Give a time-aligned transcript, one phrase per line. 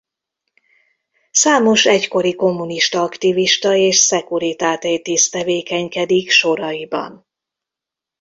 [1.31, 7.25] Számos egykori kommunista aktivista és Securitate-tiszt tevékenykedik soraiban.